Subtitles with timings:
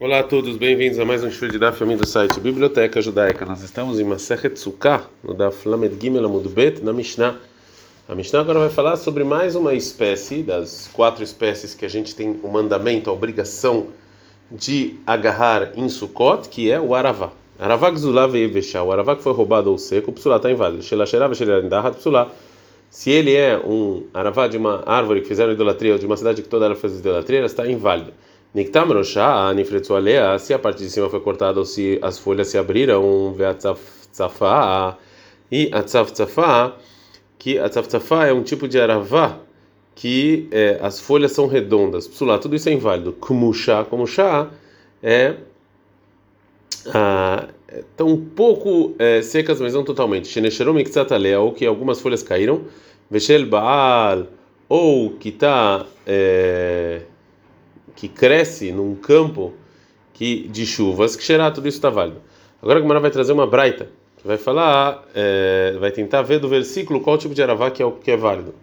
[0.00, 3.44] Olá a todos, bem-vindos a mais um show de Daf do site Biblioteca Judaica.
[3.44, 7.34] Nós estamos em Masechet Sukkah, no Daf Lamed Gimel Amud Bet, na Mishnah.
[8.08, 12.14] A Mishnah agora vai falar sobre mais uma espécie, das quatro espécies que a gente
[12.14, 13.88] tem o mandamento, a obrigação
[14.52, 17.32] de agarrar em Sukkot, que é o Aravá.
[17.58, 20.80] Aravá Gzulá veio vechar, o Aravá que foi roubado ou seco, o Psulá está inválido.
[20.80, 22.30] Shelasherá Veshelandahat Psulá.
[22.88, 26.40] Se ele é um Aravá de uma árvore que fizeram idolatria, ou de uma cidade
[26.40, 28.12] que toda ela fez idolatria, está inválido.
[28.54, 32.58] Niktam Roshá, Nifretzualea, se a parte de cima foi cortada ou se as folhas se
[32.58, 34.96] abriram, Veatzaftzafá,
[35.50, 36.76] e a Tzaftzafá,
[37.38, 39.38] que a Tzaftzafá é um tipo de aravá
[39.98, 42.06] que é, as folhas são redondas.
[42.06, 43.12] Psulá, tudo isso é inválido.
[43.14, 44.48] Kumusha, como chá,
[45.02, 45.34] é.
[46.94, 50.28] Ah, estão um pouco é, secas, mas não totalmente.
[50.28, 52.62] Shenesherom Mikzatalea, ou que algumas folhas caíram.
[53.10, 54.28] Veshel Baal,
[54.68, 55.84] ou que está.
[56.06, 57.02] É,
[57.98, 59.52] que cresce num campo
[60.14, 62.20] que de chuvas, que será tudo isso está válido.
[62.62, 63.90] Agora a Gemara vai trazer uma braita,
[64.24, 67.90] vai falar, é, vai tentar ver do versículo qual tipo de aravá que é o
[67.90, 68.54] que é válido.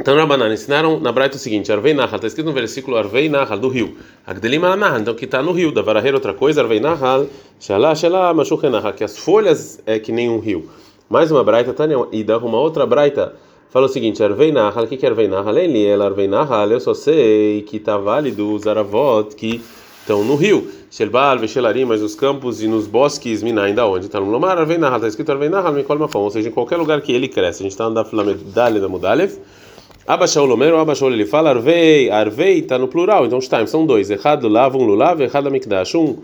[0.00, 3.28] Então, na banana, ensinaram na Braita o seguinte: Arvei Nahal, está escrito no versículo Arvei
[3.28, 3.96] Nahal, do rio.
[4.26, 5.70] Agdelim Nahal, então que está no rio.
[5.70, 7.28] Da Varaheira, outra coisa, Arvei Nahal,
[7.60, 10.68] Shalá, Shalá, Nahal, que as folhas é que nem um rio.
[11.08, 13.36] Mais uma Braita, Tânia, e dá uma outra Braita
[13.72, 15.56] fala o seguinte: Arvei Nahal, o que é Arvei Nahal?
[15.56, 19.62] Ele, ela, Arvei Nahal, eu só sei que está válido os aravot que
[20.00, 20.68] estão no rio.
[20.90, 24.06] Shelbal, Veshelarim, mas os campos e nos bosques, Mina, ainda onde?
[24.06, 26.76] Está no Lomar, Arvei Nahal, está escrito Arvei Nahal, me colma ou seja, em qualquer
[26.76, 27.62] lugar que ele cresce.
[27.62, 29.38] A gente está andando da Flamedale da Mudalev.
[30.06, 34.10] Abashau Lomer, Abashau ele fala Arvei, Arvei está no plural, então está, são dois.
[34.10, 35.94] Errado Lulav, um Lulav, errado Amikdash.
[35.94, 36.18] Um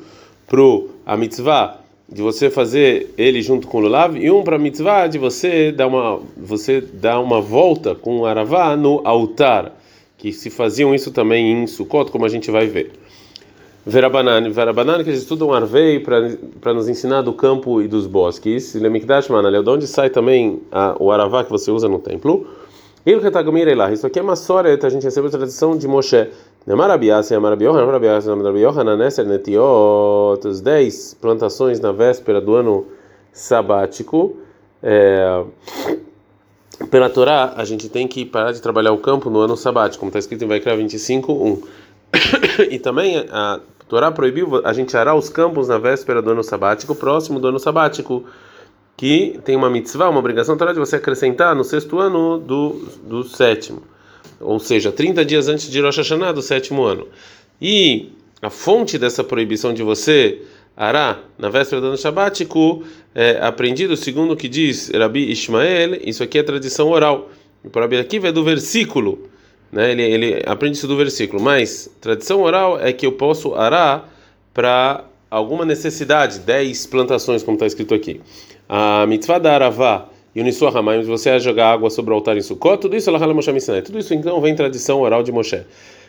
[0.46, 5.06] pro a mitzvah de você fazer ele junto com o lulav e um para mitzvah
[5.06, 9.76] de você dar uma você dar uma volta com o aravá no altar
[10.16, 12.92] que se faziam isso também em Sukkot como a gente vai ver.
[13.86, 18.74] Verabanan, Verabanan que eles estudam Arvei para nos ensinar do campo e dos bosques.
[18.74, 22.46] Lemikdash Manalel, de onde sai também a, o aravá que você usa no templo?
[23.06, 26.28] Isso aqui é uma sorte, a gente recebe a tradição de Moshe
[30.44, 32.86] Os 10 plantações na véspera do ano
[33.32, 34.36] sabático.
[34.82, 35.44] É,
[36.90, 40.10] pela Torá, a gente tem que parar de trabalhar o campo no ano sabático, como
[40.10, 41.62] está escrito em Vaikra 25, 1.
[42.70, 46.94] e também a Torá proibiu a gente arar os campos na véspera do ano sabático,
[46.94, 48.24] próximo do ano sabático
[48.94, 52.72] que tem uma mitzvah, uma obrigação Torá de você acrescentar no sexto ano do,
[53.04, 53.82] do sétimo,
[54.40, 57.08] ou seja, 30 dias antes de Rosh Hashanah do sétimo ano.
[57.60, 60.42] E a fonte dessa proibição de você
[60.76, 62.84] arar na véspera do ano sabático
[63.14, 67.30] é aprendido segundo o que diz Rabi Ishmael, isso aqui é tradição oral.
[67.64, 69.28] O Rabi aqui é do versículo,
[69.72, 69.90] né?
[69.90, 74.08] Ele, ele aprende isso do versículo, mas tradição oral é que eu posso arar
[74.54, 78.20] para alguma necessidade, 10 plantações, como está escrito aqui.
[78.68, 82.36] A mitzvah da Aravá e o Nisua Hamayim, você vai jogar água sobre o altar
[82.36, 83.82] em Sukkot, tudo isso Allah Moshe Sinai.
[83.82, 85.64] Tudo isso então vem tradição oral de Moshe.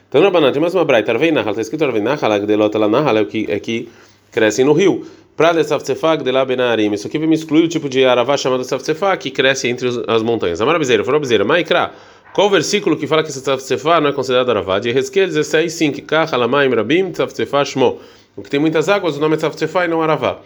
[0.07, 3.17] Então na banana mais uma braita, Arvei Nahal, está escrito Arvei Nahal, Agdelot La Nahal,
[3.17, 3.89] é que, é que
[4.31, 5.03] crescem no rio.
[5.35, 6.93] Prada Saftsefag de la Benarim.
[6.93, 10.61] Isso aqui me excluir o tipo de Aravá chamado Saftsefag, que cresce entre as montanhas.
[10.61, 11.03] Amara Bezeira,
[11.43, 11.91] Maikra.
[12.31, 14.77] Qual o versículo que fala que esse Saftsefá não é considerado Aravá?
[14.77, 16.01] De Ezequiel 16, 5.
[16.03, 17.99] Kach, Rabim, Saftsefá, Shmo.
[18.35, 20.39] O que tem muitas águas, o nome é Tzaftefá e não Aravá.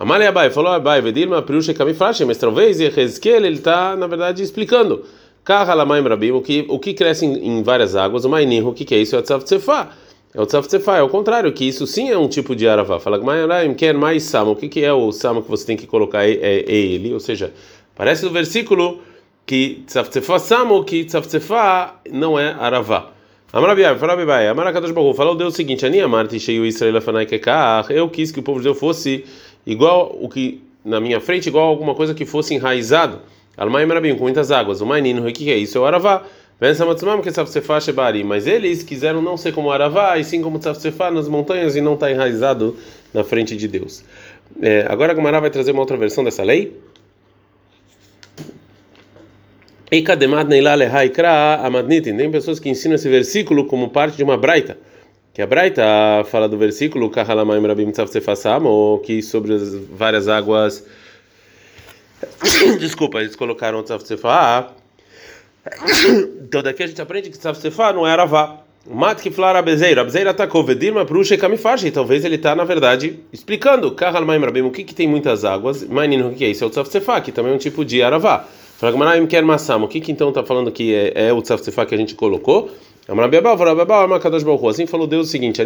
[0.00, 5.04] Amalei Abai falou Abai, Vedilma, Priusha, Kamifrashi, mas talvez Ezequiel ele está, na verdade, explicando.
[5.44, 8.86] Kahalamaim Rabim, o que, o que cresce em, em várias águas, o Mainir, o que,
[8.86, 9.14] que é isso?
[9.14, 9.90] É o Tzaftefá.
[10.32, 12.98] É o Tzaftefá, é o contrário, que isso sim é um tipo de Aravá.
[12.98, 14.52] Fala Gmairaim, quer mais Sama.
[14.52, 16.24] O que, que é o Sama que você tem que colocar?
[16.24, 17.52] É, é, é ele, ou seja,
[17.94, 19.02] parece no versículo
[19.44, 23.10] que Tzaftefá Samo, que Tzaftefá não é Aravá.
[23.52, 27.90] Amarabiai, Farabibai, Amarakadosh Baruch falou Deus o seguinte: Ani amarti cheio Israel afanai kekar.
[27.90, 29.24] Eu quis que o povo de Deus fosse
[29.66, 33.20] igual o que na minha frente, igual alguma coisa que fosse enraizado.
[33.56, 34.80] Almai Marabim, com muitas águas.
[34.80, 35.76] O Mainino, o que é isso?
[35.76, 36.24] É o Aravá.
[36.58, 41.94] Mas eles quiseram não ser como Aravá, e sim como Tzafsefá nas montanhas e não
[41.94, 42.76] estar tá enraizado
[43.14, 44.04] na frente de Deus.
[44.60, 46.76] É, agora a Gumara vai trazer uma outra versão dessa lei.
[52.16, 54.78] Tem pessoas que ensinam esse versículo como parte de uma braita.
[55.32, 55.82] Que a braita
[56.26, 57.10] fala do versículo
[58.64, 60.84] ou que sobre as várias águas.
[62.80, 64.68] Desculpa, eles colocaram tzavtsefa.
[66.42, 68.62] Então daqui a gente aprende que tzavtsefa não é aravá.
[68.84, 71.90] Mat que flara bezeira, bezeira atacou vedirma pruxa e kamifashi.
[71.92, 73.92] Talvez ele está na verdade explicando.
[73.92, 75.84] Kahalmaim rabim, o que que tem muitas águas?
[75.84, 76.64] Mainino, o que é isso?
[76.64, 78.48] É o tzavtsefa, que também é um tipo de aravá.
[78.80, 79.84] Fragmanaim quer massam.
[79.84, 82.70] O que que então está falando que é, é o tzaftefá que a gente colocou?
[84.68, 85.60] Assim falou Deus o seguinte: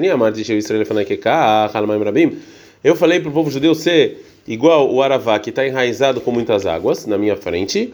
[2.05, 2.39] Rabim.
[2.83, 6.67] Eu falei para o povo judeu ser igual o Aravá, que está enraizado com muitas
[6.67, 7.93] águas na minha frente.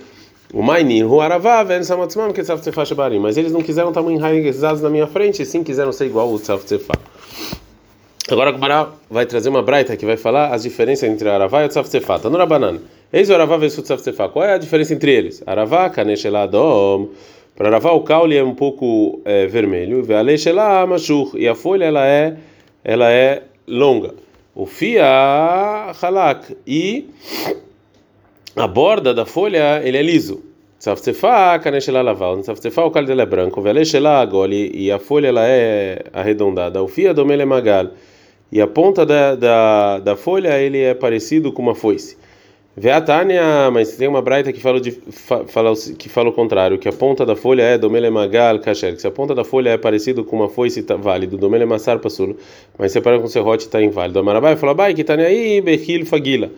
[0.52, 3.20] O Mainin, o Aravá, Ven Samatzmam, que Tzaf Tzefa Shabarim.
[3.20, 6.64] Mas eles não quiseram estar enraizados na minha frente, sim quiseram ser igual o Tzaf
[6.64, 6.94] Tzefa.
[8.29, 11.67] Agora a Gemara vai trazer uma braita que vai falar as diferenças entre Aravá e
[11.67, 12.19] o Tzaf Tzefa.
[12.19, 12.79] Tá no Rabanan.
[13.12, 14.29] Eis o Aravá versus o Tzaf Tzefa.
[14.29, 15.43] Qual é a diferença entre eles?
[15.47, 17.11] Aravá, Kanesh Eladom.
[17.61, 20.03] Para Aravá o caule é um pouco é, vermelho.
[21.37, 22.37] E a folha ela é,
[22.83, 24.15] ela é longa.
[24.55, 26.57] O Fia Halak.
[26.67, 27.11] E
[28.57, 30.43] a borda da folha ele é liso.
[30.79, 31.61] Tzaftzefá,
[32.03, 32.39] laval.
[32.39, 33.62] O caldo dela é branco.
[34.51, 36.83] E a folha ela é arredondada.
[36.83, 37.89] O fia domele magal.
[38.51, 42.17] E a ponta da, da, da folha ele é parecido com uma foice.
[42.76, 46.93] Veatania, mas tem uma braita que fala, de, fala, que fala o contrário, que a
[46.93, 48.99] ponta da folha é domele magal kasher.
[48.99, 51.37] Se a ponta da folha é parecido com uma foice, tá válido.
[51.37, 52.00] Domele massar.
[52.78, 54.20] Mas separa com serrote, está inválido.
[54.20, 56.50] Amarabai fala, bai, que tá aí, behil fagila.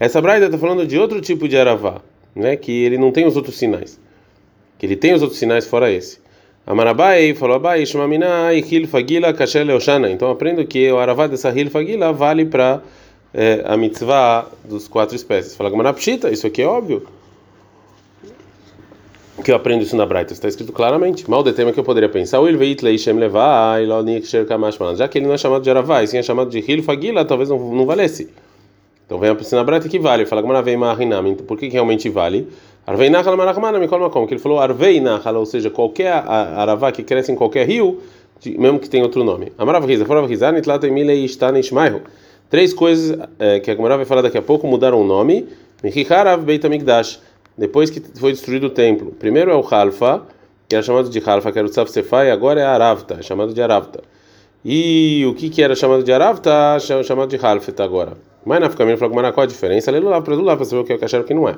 [0.00, 2.00] Essa braita está falando de outro tipo de aravá
[2.38, 4.00] né, que ele não tem os outros sinais,
[4.78, 6.20] que ele tem os outros sinais fora esse.
[6.64, 10.10] Amarabai falou Abai, Shmamina, Ihil Fagila, Kasher Oshana.
[10.10, 12.82] Então aprendo que o Aravá dessa Hil Fagila vale para
[13.38, 15.54] é, a mitzvah dos quatro espécies.
[15.54, 17.06] Fala Gamarapshita, isso aqui é óbvio.
[19.44, 21.30] Que eu aprendo isso na Braita, está escrito claramente.
[21.30, 22.40] Mal de tema que eu poderia pensar,
[24.96, 27.24] Já que ele não é chamado de Aravá, e sim é chamado de Hil Fagila,
[27.24, 28.28] talvez não, não valesse.
[29.06, 30.26] Então vem a piscina breta que vale.
[30.26, 31.36] Fala que vem marinam.
[31.36, 32.48] Por que, realmente vale?
[32.84, 37.04] Arvei nachal marachmana me como que ele falou arvei nachal, ou seja, qualquer aravá que
[37.04, 38.00] cresce em qualquer rio,
[38.44, 39.52] mesmo que tenha outro nome.
[39.56, 42.00] Amarav riza, fora riza, nitlata milei istane ishmaihu.
[42.50, 45.46] Três coisas é, que a Gemara vai falar daqui a pouco mudaram o nome.
[45.82, 47.20] Michiharav Beit Amigdash.
[47.56, 49.12] Depois que foi destruído o templo.
[49.12, 50.22] Primeiro é o Halfa,
[50.68, 53.60] que era chamado de Halfa, que era o Sefai, agora é Aravta, é chamado de
[53.60, 54.02] Aravta.
[54.64, 58.16] E o que que era chamado de Aravta, é chamado de Halfeta agora.
[58.44, 59.90] Mas na caminho falou qual a diferença?
[59.90, 61.56] Lelulav para Lulav, para saber o que é e o que não é.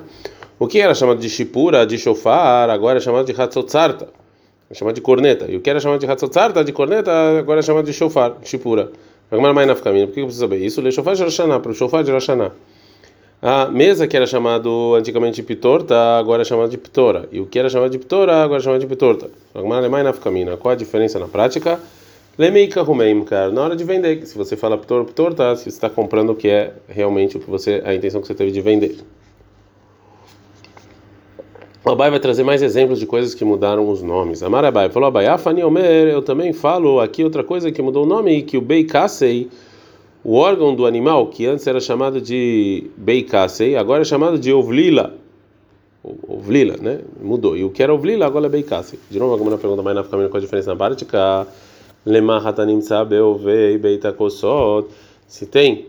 [0.59, 4.09] O que era chamado de Shipura, de Shofar, agora é chamado de Hatzotzarta,
[4.69, 5.45] é chamado de corneta.
[5.49, 8.91] E o que era chamado de Hatzotzarta, de corneta, agora é chamado de Shofar, Shipura.
[9.31, 10.81] Agora mais na caminho, por que eu preciso saber isso?
[10.81, 12.51] Le Shofar de Rashaná, para o Shofar de Rashaná.
[13.41, 17.29] A mesa que era chamado antigamente de pitorta, agora é chamada de pitora.
[17.31, 19.31] E o que era chamado de pitora, agora é chamado de pitorta.
[19.55, 20.57] Agora mais na caminho.
[20.57, 21.79] Qual a diferença na prática?
[22.37, 23.51] Lemeika rumeim, cara.
[23.51, 25.55] Na hora de vender, se você fala ptor, tá?
[25.55, 28.35] Se você está comprando o que é realmente o que você, a intenção que você
[28.35, 28.97] teve de vender.
[31.83, 34.43] O Abai vai trazer mais exemplos de coisas que mudaram os nomes.
[34.43, 38.43] Amarabai falou: Abai, Afani Omer, eu também falo aqui outra coisa que mudou o nome,
[38.43, 39.49] que o Beikasei,
[40.23, 45.15] o órgão do animal, que antes era chamado de Beikasei, agora é chamado de Ovlila.
[46.27, 46.99] Ovlila, né?
[47.19, 47.57] Mudou.
[47.57, 48.99] E o que era Ovlila agora é Beikasei.
[49.09, 51.47] De novo, alguma pergunta mais na família qual a diferença na prática?
[55.27, 55.87] Se tem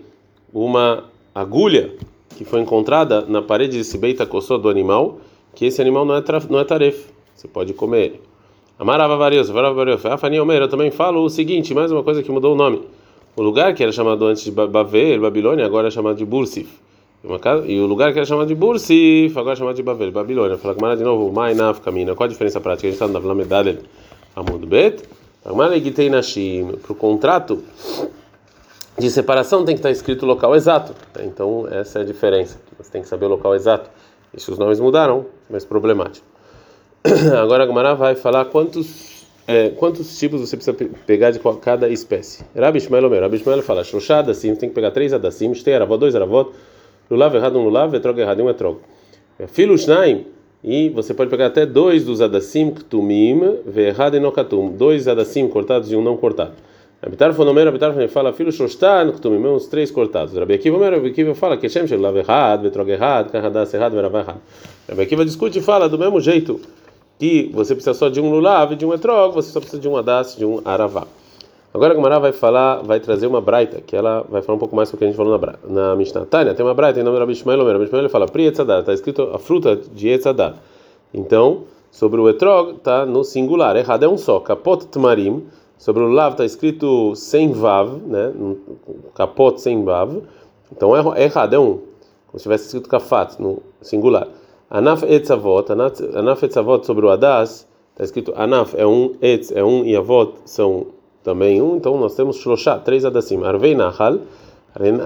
[0.54, 1.04] uma
[1.34, 1.90] agulha
[2.30, 5.20] que foi encontrada na parede desse beita do animal,
[5.54, 8.20] que esse animal não é, não é tarefa, você pode comer ele.
[8.78, 10.04] Amarava varios, varava varios.
[10.04, 12.82] Afani Omer, eu também falo o seguinte, mais uma coisa que mudou o nome.
[13.36, 16.68] O lugar que era chamado antes de Bavel, Babilônia, agora é chamado de Bursif.
[17.66, 20.58] E o lugar que era chamado de Bursif, agora é chamado de Bavel, Babilônia.
[20.58, 22.14] Fala com de novo, Mai Naf Camina.
[22.14, 22.88] Qual a diferença prática?
[22.88, 23.78] A gente está na Vlamedad
[24.34, 25.04] Amud Bet.
[25.42, 25.52] Para
[26.92, 27.62] o contrato
[28.98, 30.94] de separação tem que estar escrito o local exato.
[31.20, 32.60] Então, essa é a diferença.
[32.78, 33.88] Você tem que saber o local exato.
[34.34, 36.26] E os nomes mudaram, mas problemático.
[37.40, 42.44] Agora a Gumara vai falar quantos, é, quantos tipos você precisa pegar de cada espécie.
[42.56, 43.22] Rabi Ishmael Omer.
[43.22, 46.52] Rabi Ishmael fala, Shoshá Adassim, tem que pegar três Adassim, Shtei Aravot, dois Aravot,
[47.10, 48.78] Lulav errado, um Lulav, Etrog errado, um Etrog.
[49.48, 50.26] Filu Shnaim,
[50.64, 55.96] e você pode pegar até dois dos adassim ktumim ve'erad enokatum, dois adassim cortados e
[55.96, 56.52] um não cortado.
[57.04, 60.36] Habitar fonomer, habitar fala filho shostan ktumim, uns três cortados.
[60.36, 64.20] Rabi Akiva Rabi Akiva fala que Shem shel lav errad, vetrog errad, kahadas errad, verava
[64.20, 64.36] errad.
[64.88, 66.60] Rabi Akiva discute e fala do mesmo jeito
[67.18, 69.96] que você precisa só de um lulav de um etrog, você só precisa de um
[69.96, 71.04] adas, de um aravá.
[71.74, 74.76] Agora a Gamara vai falar, vai trazer uma braita, que ela vai falar um pouco
[74.76, 76.24] mais do que a gente falou na, na Mishnah.
[76.26, 77.80] Tânia, tem uma braita em nome do Rabi Shmuel Omer.
[77.80, 80.56] Rabi fala, Pri Etzadat, está escrito a fruta de Etzadat.
[81.12, 83.74] Então, sobre o etrog, está no singular.
[83.74, 84.38] Errado é um só.
[84.38, 85.42] Capot Tmarim.
[85.82, 88.32] Sobre o lav está escrito sem vav, né?
[89.16, 90.22] Capot sem vav.
[90.70, 91.80] Então, é errado, é um.
[92.28, 94.28] Como se tivesse escrito kafat, no singular.
[94.70, 99.84] Anaf etzavot, anaf etzavot sobre o adas, está escrito anaf é um, etz é um
[99.84, 100.86] e avot são
[101.24, 103.42] também um, então nós temos shloshá, três adassim.
[103.42, 104.20] Arvei nahal,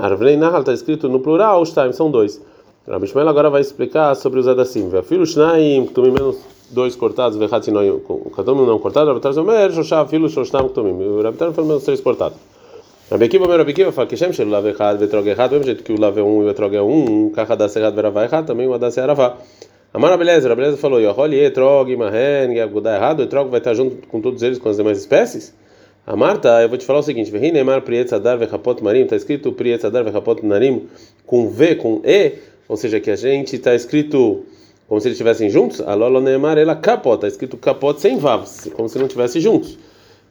[0.02, 2.38] arvei nahal está escrito no plural, time são dois.
[2.86, 4.90] Rabi Shmuel agora vai explicar sobre os adassim.
[5.04, 6.36] Filho shnaim, menos
[6.70, 8.02] dois cortados, vechatzinoi,
[8.34, 10.92] cada um não cortado, Rabi Tarfon Omer, Shoshav, Filu, Shoshtam, Ktomim.
[11.02, 12.38] O Rabi Tarfon falou três cortados.
[13.10, 15.84] Rabi Akiva, meu Rabi fala que Shem Shel Lav Echad, Vetrog Echad, do mesmo jeito
[15.84, 18.46] que o Lav é um e o Vetrog é um, Kacha Das Echad, Veravá Echad,
[18.46, 19.36] também o Adas é Aravá.
[19.94, 23.74] Amar a beleza, a beleza falou, Yoholi, Etrog, Mahen, Gabgudá errado, o Etrog vai estar
[23.74, 25.54] junto com todos eles, com as demais espécies?
[26.06, 29.16] A Marta, eu vou te falar o seguinte: Vehi Neymar Prietz Adar Vechapot Marim, está
[29.16, 30.86] escrito Prietz Adar Vechapot Narim
[31.26, 32.34] com V, com E,
[32.68, 34.44] ou seja, que a gente está escrito
[34.88, 35.80] como se eles estivessem juntos.
[35.80, 39.78] Alolo Neymar ela capot, está escrito capot sem vav, como se não estivessem juntos.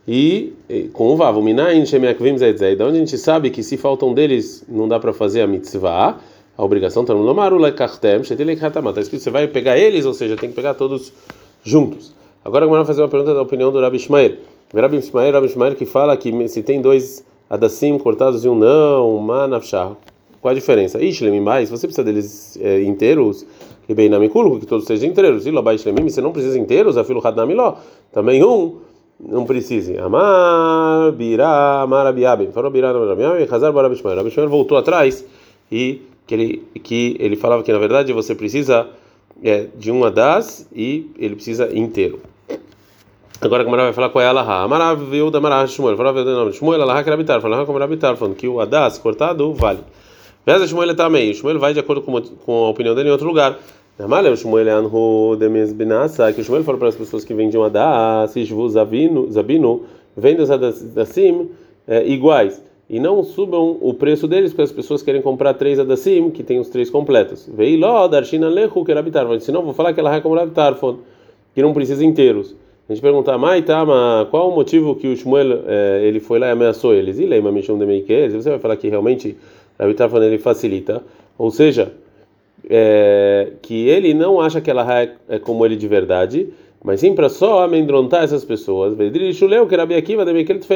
[0.07, 3.63] E, e com o vav, o minayin shemiakvim zaidzei, da onde a gente sabe que
[3.63, 6.19] se faltam deles não dá para fazer a mitzvah,
[6.57, 11.11] a obrigação está está escrito você vai pegar eles, ou seja, tem que pegar todos
[11.63, 12.13] juntos.
[12.45, 14.33] Agora vamos fazer uma pergunta da opinião do Rabi Ishmael.
[14.73, 19.17] Rabi Ishmael, Rabi Ishmael que fala que se tem dois adassim cortados e um não,
[19.17, 19.97] manafshah,
[20.39, 21.03] qual a diferença?
[21.03, 23.45] Ishlemim mais, você precisa deles é, inteiros,
[23.87, 25.45] que na que todos sejam inteiros.
[25.45, 27.75] Ilobai Ishlemim, você não precisa inteiros, afilo hadnamiló,
[28.11, 28.77] também um
[29.19, 29.97] não precise.
[29.97, 32.13] Amar, Birá, Amar.
[32.53, 34.49] Falou Birá, Amar, Hazar, Bar, Abishmael.
[34.49, 35.25] Voltou atrás
[35.71, 38.87] e que ele, que ele falava que na verdade você precisa
[39.43, 42.19] é, de uma das e ele precisa inteiro.
[43.41, 44.63] Agora a Gamara vai falar qual é a Alaha.
[44.63, 45.97] Amar, viu da Marah, Shmuel.
[45.97, 46.53] Falava o nome.
[46.53, 47.41] Shmuel, Alaha, que era habitar.
[47.41, 49.79] Falava como era habitar, falando que o Adas cortado vale.
[50.45, 51.33] Veza Shmuel está meio.
[51.33, 53.57] Shmuel vai de acordo com, com a opinião dele em outro lugar.
[53.97, 57.63] É o Shmuel Anhu Demes Binasa, que o Shmuel falou para as pessoas que vendiam
[57.63, 59.83] a da, Sishvu Zabino, Zabino,
[60.15, 61.49] vendas Adassim
[61.87, 62.61] é, iguais.
[62.87, 66.59] E não subam o preço deles, porque as pessoas querem comprar três Adassim, que tem
[66.59, 67.49] os três completos.
[67.51, 69.39] Veiló, Darshina Lehu, que era Bitarfon.
[69.39, 70.97] Senão, vou falar que ela vai comprar Bitarfon,
[71.55, 72.55] que não precisa inteiros.
[72.87, 76.51] A gente pergunta, Maitama, qual o motivo que o Shmuel é, ele foi lá e
[76.51, 77.17] ameaçou eles?
[77.17, 79.35] E Leima Mishum de Meikez, você vai falar que realmente
[79.77, 81.03] a Bitarfon ele facilita.
[81.37, 81.93] Ou seja,
[82.69, 84.85] é, que ele não acha que ela
[85.29, 86.49] é como ele de verdade,
[86.83, 88.95] mas sim para só amedrontar essas pessoas.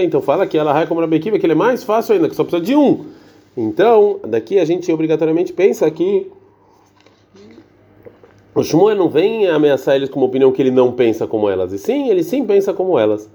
[0.03, 2.35] Então fala que ela é como Rabi Akiva, que ele é mais fácil ainda, que
[2.35, 3.05] só precisa de um.
[3.55, 6.27] Então, daqui a gente obrigatoriamente pensa que
[8.55, 11.71] o Shmuel não vem ameaçar eles com uma opinião que ele não pensa como elas,
[11.71, 13.29] e sim, ele sim pensa como elas.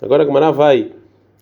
[0.00, 0.92] Agora a vai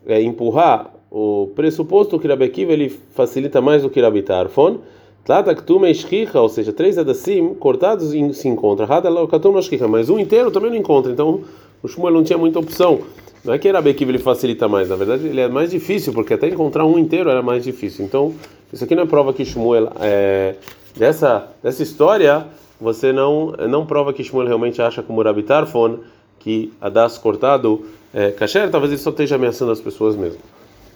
[0.06, 4.80] é, empurrar o pressuposto que Rabi Akiva ele facilita mais do que Rabi Tarfon,
[5.24, 8.84] Tlataktume Shkicha, ou seja, três Adassim cortados se encontra.
[8.84, 11.10] Hadalokatum Shkicha, mas um inteiro também não encontra.
[11.10, 11.40] Então
[11.82, 13.00] o Shmuel não tinha muita opção.
[13.42, 16.34] Não é que era Bekiv ele facilita mais, na verdade ele é mais difícil, porque
[16.34, 18.04] até encontrar um inteiro era mais difícil.
[18.04, 18.34] Então,
[18.70, 20.56] isso aqui não é prova que Shmuel, é,
[20.94, 22.46] dessa, dessa história,
[22.78, 26.00] você não, não prova que Shmuel realmente acha como Rabi Tarfon,
[26.40, 30.40] que Adas cortado é kasher, talvez ele só esteja ameaçando as pessoas mesmo.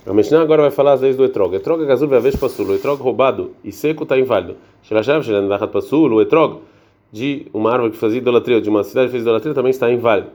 [0.07, 1.54] A Mishnah agora vai falar as leis do etrog.
[1.54, 2.66] Etrog é gazul vez passul.
[2.69, 4.57] O etrog roubado e seco está inválido.
[4.83, 6.11] Shelachav, shelandahat passul.
[6.11, 6.61] O etrog
[7.12, 10.28] de uma árvore que fazia idolatria, de uma cidade que fez idolatria, também está inválido.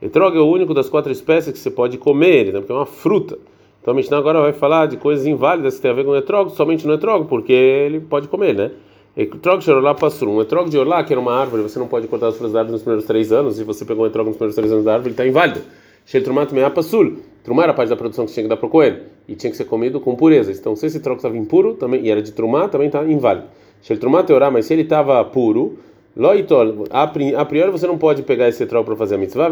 [0.00, 2.58] Etrog é o único das quatro espécies que você pode comer, né?
[2.58, 3.38] porque é uma fruta.
[3.80, 6.16] Então a Mishnah agora vai falar de coisas inválidas que tem a ver com o
[6.16, 8.72] etrog, somente no etrog, porque ele pode comer, né?
[9.16, 10.26] Etrog xerolá passur.
[10.26, 12.58] Um etrog de orlá, que era uma árvore, você não pode cortar as frutas da
[12.58, 14.94] árvore nos primeiros três anos, e você pegou um etrog nos primeiros três anos da
[14.94, 15.60] árvore, ele está inválido.
[16.06, 17.18] Shel trumat me'a passul.
[17.42, 19.56] Trumá era parte da produção que tinha que dar para o coelho e tinha que
[19.56, 20.52] ser comido com pureza.
[20.52, 23.46] Então, se esse troco estava impuro também, e era de trumá, também está inválido.
[23.80, 25.78] Se ele trumá teorá, mas se ele estava puro,
[26.16, 29.50] loitol, a priori você não pode pegar esse etrog para fazer a mitzvah,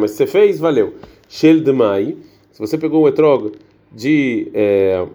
[0.00, 0.94] mas se você fez, valeu.
[1.28, 1.58] Shel
[2.50, 3.52] se você pegou um etrog
[3.92, 4.50] de.
[4.54, 5.06] É,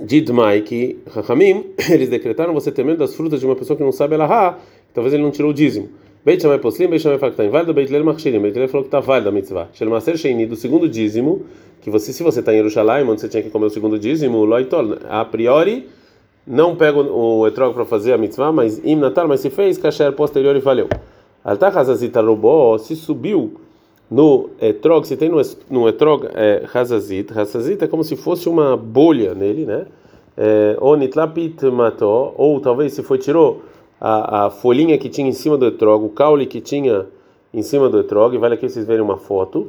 [0.00, 3.92] de Dmai, que Rahamim, eles decretaram você temendo das frutas de uma pessoa que não
[3.92, 4.58] sabe ela,
[4.92, 5.88] talvez ele não tirou o dízimo.
[6.24, 8.84] Beit Shammai Poslim, Beit Shammai fala que está inválido, Beit Lel Machshirim, Beit Lel falou
[8.84, 9.68] que está válido a mitzvah.
[9.74, 11.42] Shel Maser Sheini, do segundo dízimo,
[11.82, 14.42] que você, se você está em Jerusalém, onde você tinha que comer o segundo dízimo,
[14.42, 15.86] Loitol, a priori,
[16.46, 20.12] não pega o etrog para fazer a mitzvah, mas im natal, mas se fez, kasher
[20.14, 20.88] posterior e valeu.
[21.44, 23.60] Altar Hazazita Robó, se subiu
[24.10, 28.78] no etrog, se tem no, no etrog é, Hazazit, Hazazit é como se fosse uma
[28.78, 29.84] bolha nele, né?
[30.38, 33.62] É, ou nitlapit mató, ou talvez se foi tirou
[34.06, 37.06] a, a folhinha que tinha em cima do etrog, o caule que tinha
[37.54, 39.68] em cima do etrog, vale aqui vocês verem uma foto.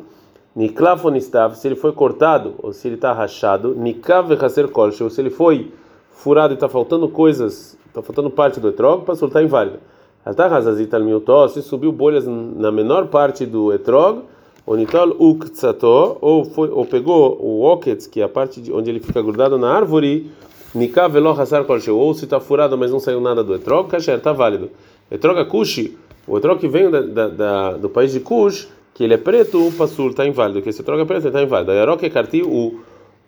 [0.53, 5.29] Niklafonistav, se ele foi cortado ou se ele está rachado, Nikav Haser ou se ele
[5.29, 5.71] foi
[6.11, 9.79] furado e está faltando coisas, está faltando parte do etrog, para soltar inválido.
[10.25, 14.23] Altahazazita al se subiu bolhas na menor parte do etrog,
[14.67, 18.99] Onitol uktsato, ou foi ou pegou o oketz, que é a parte de onde ele
[18.99, 20.29] fica grudado na árvore,
[20.75, 24.17] Nika velo hasar kolsheu, ou se está furado, mas não saiu nada do etrog, kasher,
[24.17, 24.69] está válido.
[25.09, 29.13] Etrog kushi, o etrog que vem da, da, da, do país de Kush, que ele
[29.13, 31.71] é preto, o passul está inválido, que esse etrog é preto, está inválido.
[31.71, 32.81] Yarok é carti, o,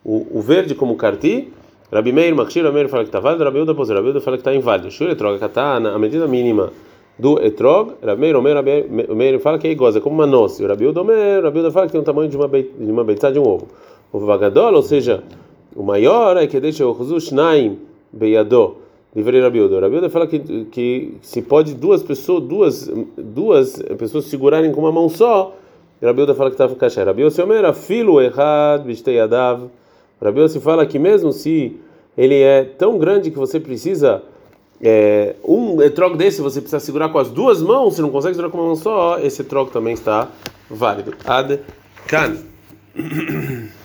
[0.04, 1.54] o, o verde como carti,
[1.92, 4.42] Rabi Meir, Makshir, Rabi Meir fala que está válido, Rabi Uda, Rabi Uda fala que
[4.42, 4.92] está inválido.
[4.92, 6.74] Shur etrog katana, a medida mínima
[7.18, 8.86] do etrog, Rabi Omer, Rabi
[9.16, 10.60] Meir fala que é igual, é como uma noz.
[10.60, 13.40] O Rabi Omer, Rabi Uda fala que tem o tamanho de uma de uma de
[13.40, 13.68] um ovo.
[14.12, 15.24] O vagadol, ou seja,
[15.78, 17.78] o maior é que deixa o Shnaim
[18.12, 18.78] Beyadó.
[19.16, 19.80] Livrei Rabi Uda.
[19.80, 20.40] Rabi Uda fala que
[20.72, 25.56] que se pode duas pessoas, duas duas pessoas segurarem com uma mão só.
[26.02, 27.04] Rabi Uda fala que estava cachê.
[27.04, 29.70] Rabi Omer, filo errado, bistei adav.
[30.20, 31.78] Rabi Uda se fala que mesmo se
[32.18, 34.24] ele é tão grande que você precisa
[34.82, 38.52] é, um etrog desse você precisa segurar com as duas mãos, se não consegue segurar
[38.52, 40.28] com uma mão só, esse etrog também está
[40.72, 41.14] válido.
[41.24, 41.60] Ad
[42.08, 42.36] kan.